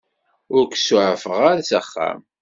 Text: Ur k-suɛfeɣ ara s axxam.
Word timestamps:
Ur 0.55 0.63
k-suɛfeɣ 0.71 1.39
ara 1.49 1.67
s 1.69 1.71
axxam. 1.79 2.19